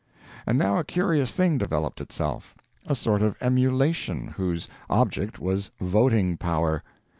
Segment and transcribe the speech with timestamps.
[0.47, 2.55] And now a curious thing developed itself
[2.87, 6.81] a sort of emulation, whose object was voting power!